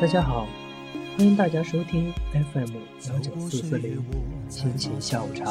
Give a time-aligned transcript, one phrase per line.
[0.00, 0.46] 大家好，
[1.18, 2.70] 欢迎大家收听 FM
[3.10, 4.02] 幺九四四零
[4.48, 5.44] 心情下午茶，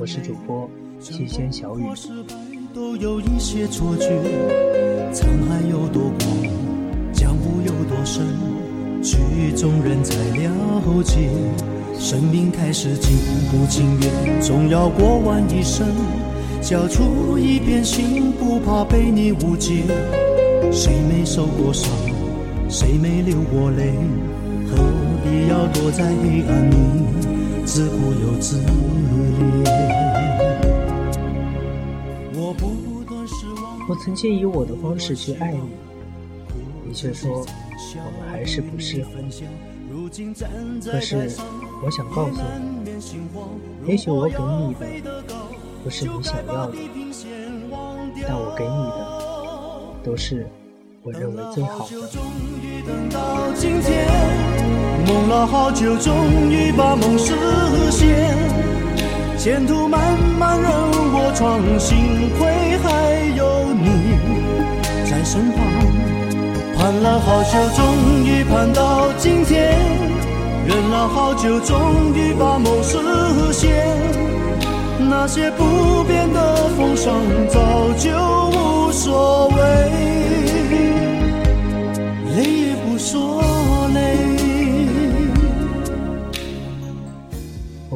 [0.00, 0.66] 我是主播
[0.98, 1.82] 七仙小雨。
[2.72, 4.08] 都有一些错觉，
[5.12, 8.24] 沧海有多广，江湖有多深，
[9.02, 9.18] 曲
[9.54, 11.28] 中人才了解。
[11.98, 13.14] 生命开始情
[13.50, 15.86] 不情愿，总要过完一生，
[16.62, 19.84] 交出一片心，不怕被你误解。
[20.72, 21.90] 谁没受过伤，
[22.68, 23.94] 谁没流过泪，
[24.68, 24.76] 何
[25.24, 26.74] 必要躲在黑暗里，
[27.64, 28.68] 自顾又自怜？
[33.88, 35.60] 我曾经以我的方式去爱你，
[36.86, 39.12] 你却说我们还是不适合。
[40.92, 41.16] 可是
[41.82, 42.42] 我想告诉
[42.84, 42.90] 你，
[43.86, 45.24] 也许我给你的
[45.82, 46.76] 不是你想要的，
[48.26, 49.00] 但我给你的
[50.04, 50.46] 都是
[51.02, 51.96] 我认为最好的。
[55.06, 57.32] 梦了好久，终于把梦实
[57.90, 58.36] 现，
[59.38, 62.88] 前途漫漫任我闯，幸亏还
[63.36, 64.18] 有你
[65.08, 65.64] 在身旁。
[66.76, 69.78] 盼了好久，终于盼到今天，
[70.66, 72.98] 忍了好久，终于把梦实
[73.52, 73.86] 现。
[75.08, 78.10] 那些不变的风霜，早就
[78.50, 79.47] 无所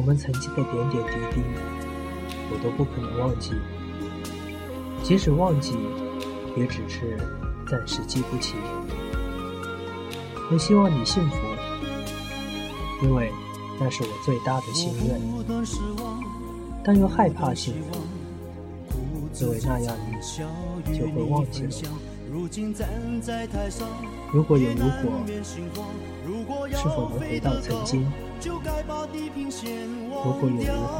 [0.03, 1.01] 我们曾经的点点
[1.31, 1.41] 滴滴，
[2.51, 3.53] 我都不可能忘记。
[5.01, 5.77] 即使忘记，
[6.57, 7.17] 也只是
[7.65, 8.55] 暂时记不起。
[10.51, 11.37] 我希望你幸福，
[13.01, 13.31] 因为
[13.79, 15.21] 那是我最大的心愿。
[16.83, 18.01] 但又害怕幸福，
[19.39, 19.95] 因为那样
[20.85, 21.69] 你就会忘记了。
[24.33, 25.13] 如果有如果，
[26.71, 28.11] 是否能回到曾经？
[28.43, 30.63] 如果有如
[30.97, 30.99] 果，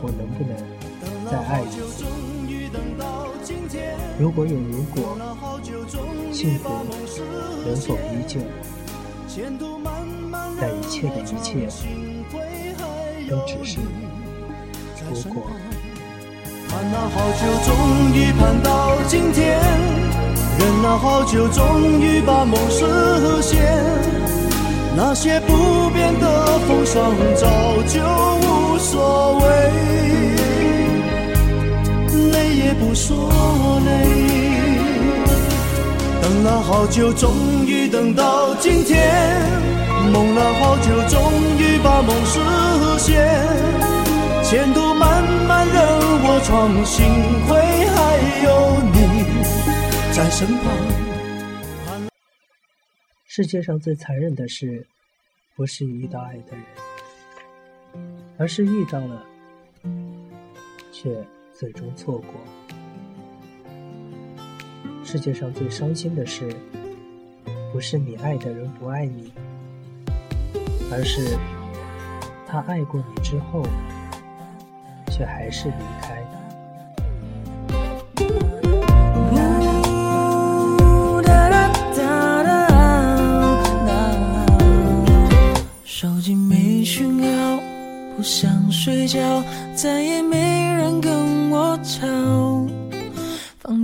[0.00, 0.54] 我能不能
[1.28, 2.04] 再爱一次？
[4.16, 5.18] 如果有如果，
[6.30, 6.68] 幸福
[7.66, 8.38] 能否依旧？
[10.60, 11.66] 但一切的一切，
[13.28, 13.80] 都只是
[15.10, 15.50] 如果。
[16.68, 17.68] 盼了好久，终
[18.14, 19.58] 于盼到今天；
[20.62, 22.84] 忍了好久，终于把梦实
[23.42, 23.58] 现。
[24.94, 27.48] 那些不变的风霜，早
[27.88, 28.00] 就
[28.46, 29.46] 无所谓，
[32.30, 33.28] 累也不说
[33.86, 33.90] 累。
[36.22, 37.34] 等了好久，终
[37.66, 39.00] 于等到今天；
[40.12, 42.38] 梦了好久，终于把梦实
[42.98, 43.26] 现。
[44.44, 45.74] 前途漫漫任
[46.24, 47.04] 我闯，幸
[47.48, 47.58] 亏
[47.96, 47.98] 还
[48.44, 49.21] 有你
[50.12, 52.10] 在身旁。
[53.24, 54.86] 世界上最残忍的事，
[55.56, 56.64] 不是遇到爱的人，
[58.36, 59.24] 而是遇到了，
[60.92, 62.34] 却最终错过。
[65.02, 66.54] 世界上最伤心的事，
[67.72, 69.32] 不是你爱的人不爱你，
[70.92, 71.38] 而是
[72.46, 73.62] 他爱过你之后。
[75.10, 76.41] 却还是离开。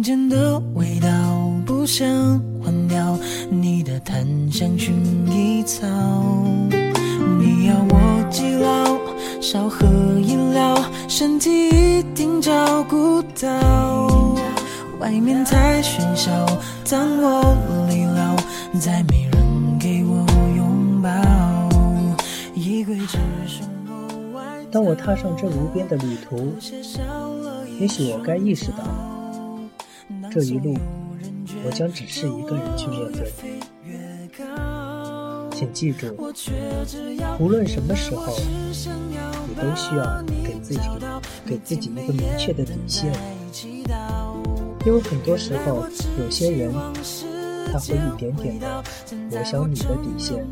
[0.08, 1.08] 间的味道
[1.66, 2.08] 不想
[2.64, 3.18] 换掉，
[3.50, 4.90] 你的檀香薰
[5.30, 5.86] 衣草。
[7.38, 8.96] 你要我记牢，
[9.42, 9.86] 少喝
[10.18, 10.82] 饮料。
[11.08, 14.06] 身体一定照顾到，
[14.98, 16.30] 外面太喧嚣，
[16.88, 17.54] 当我
[18.80, 20.24] 再没人给我
[20.56, 21.10] 拥抱。
[22.54, 24.68] 衣柜只剩我外套。
[24.70, 26.54] 当我踏上这无边的旅途，
[27.78, 28.84] 也许我该意识到，
[30.30, 30.76] 这一路
[31.64, 33.32] 我将只是一个人去面对。
[35.50, 36.14] 请记住，
[37.40, 38.38] 无论什么时候，
[39.48, 40.80] 你都需要给自己
[41.44, 43.12] 给自己一个明确的底线，
[44.86, 45.84] 因为很多时候，
[46.20, 46.72] 有些人
[47.72, 48.84] 他会一点点的
[49.30, 50.46] 磨小你的底线。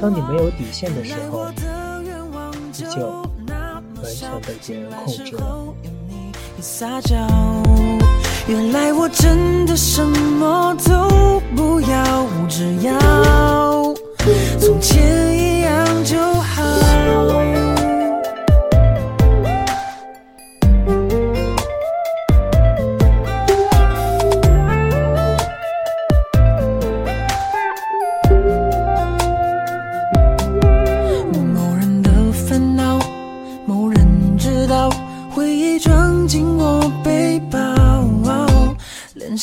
[0.00, 3.06] 当你没有底线的时候，你就
[4.02, 5.74] 完全被别人控制了。
[6.64, 7.14] 撒娇。
[8.48, 12.98] 原来我真的什么都不要，只要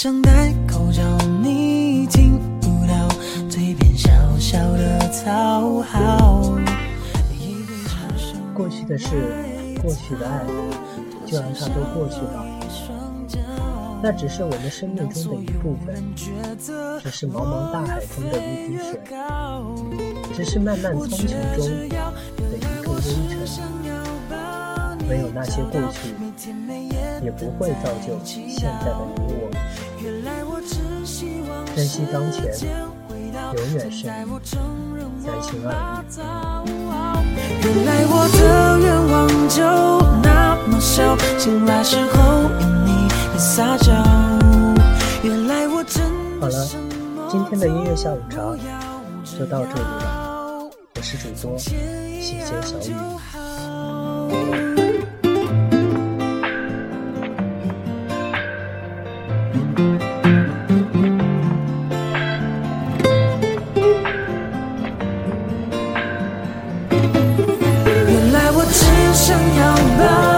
[0.01, 1.03] 想戴口罩，
[1.43, 3.07] 你听不到
[3.47, 4.09] 嘴边小
[4.39, 6.57] 小的讨好。
[8.51, 9.07] 过去的事，
[9.79, 10.43] 过去的爱，
[11.23, 12.43] 就让它都过去吧。
[14.01, 16.31] 那只是我们生命中的一部分，只
[17.11, 18.99] 是茫茫大海中的一滴水，
[20.33, 22.99] 只是漫漫苍穹中的一个微
[23.45, 23.69] 尘。
[25.07, 26.15] 没有那些过去，
[27.23, 29.51] 也不会造就现在的你我。
[31.75, 32.43] 珍惜当前，
[33.09, 34.27] 永远胜于
[35.23, 35.69] 三心二
[36.05, 36.67] 意。
[37.63, 38.39] 原来我的
[38.79, 39.13] 愿望
[39.47, 39.61] 就
[40.23, 42.15] 那么小，醒来时候。
[43.37, 43.91] 撒娇。
[46.39, 46.67] 好了，
[47.29, 48.37] 今天的音乐下午茶
[49.23, 50.69] 就到这里了。
[50.95, 51.75] 我是主播新
[52.21, 54.70] 鲜小雨。
[69.31, 70.30] 想要抱